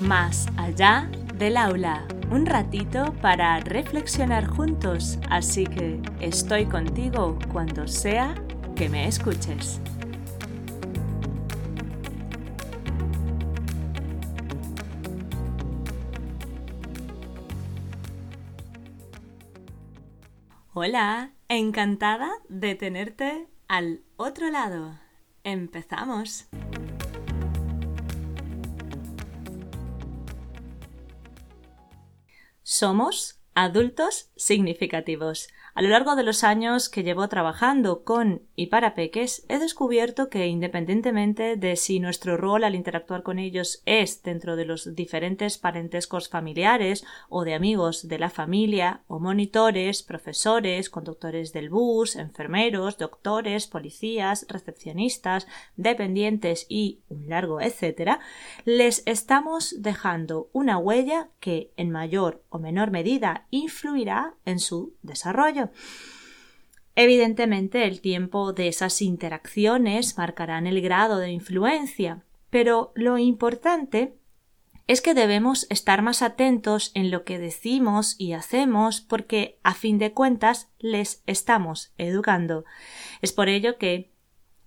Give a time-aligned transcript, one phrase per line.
[0.00, 8.36] Más allá del aula, un ratito para reflexionar juntos, así que estoy contigo cuando sea
[8.76, 9.80] que me escuches.
[20.74, 24.96] Hola, encantada de tenerte al otro lado.
[25.42, 26.48] Empezamos.
[32.70, 35.48] Somos adultos significativos.
[35.78, 40.28] A lo largo de los años que llevo trabajando con y para peques, he descubierto
[40.28, 45.56] que independientemente de si nuestro rol al interactuar con ellos es dentro de los diferentes
[45.56, 52.98] parentescos familiares o de amigos de la familia, o monitores, profesores, conductores del bus, enfermeros,
[52.98, 58.18] doctores, policías, recepcionistas, dependientes y un largo etcétera,
[58.64, 65.67] les estamos dejando una huella que en mayor o menor medida influirá en su desarrollo.
[66.94, 74.14] Evidentemente, el tiempo de esas interacciones marcarán el grado de influencia, pero lo importante
[74.88, 79.98] es que debemos estar más atentos en lo que decimos y hacemos porque, a fin
[79.98, 82.64] de cuentas, les estamos educando.
[83.20, 84.10] Es por ello que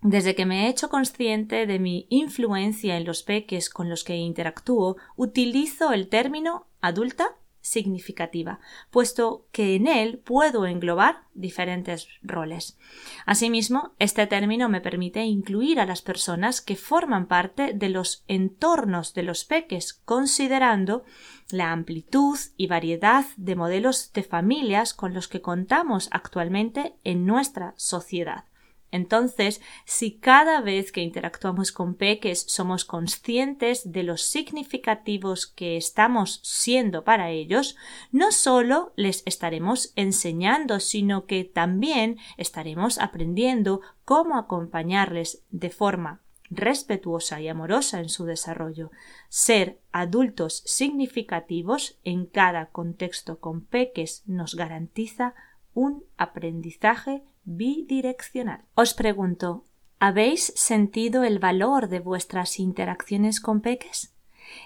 [0.00, 4.16] desde que me he hecho consciente de mi influencia en los peques con los que
[4.16, 8.60] interactúo, utilizo el término adulta significativa,
[8.90, 12.78] puesto que en él puedo englobar diferentes roles.
[13.24, 19.14] Asimismo, este término me permite incluir a las personas que forman parte de los entornos
[19.14, 21.04] de los peques, considerando
[21.50, 27.74] la amplitud y variedad de modelos de familias con los que contamos actualmente en nuestra
[27.76, 28.44] sociedad.
[28.92, 36.40] Entonces, si cada vez que interactuamos con peques somos conscientes de los significativos que estamos
[36.44, 37.76] siendo para ellos,
[38.12, 47.40] no solo les estaremos enseñando, sino que también estaremos aprendiendo cómo acompañarles de forma respetuosa
[47.40, 48.90] y amorosa en su desarrollo.
[49.30, 55.34] Ser adultos significativos en cada contexto con peques nos garantiza
[55.72, 58.64] un aprendizaje bidireccional.
[58.74, 59.64] Os pregunto,
[59.98, 64.14] ¿habéis sentido el valor de vuestras interacciones con peques?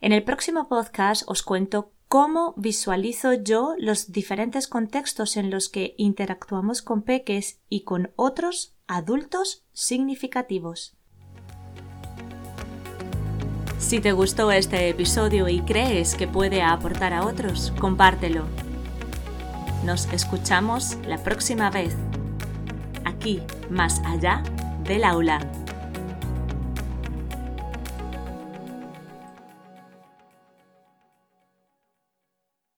[0.00, 5.94] En el próximo podcast os cuento cómo visualizo yo los diferentes contextos en los que
[5.98, 10.94] interactuamos con peques y con otros adultos significativos.
[13.78, 18.44] Si te gustó este episodio y crees que puede aportar a otros, compártelo.
[19.84, 21.94] Nos escuchamos la próxima vez
[23.70, 24.42] más allá
[24.84, 25.40] del aula.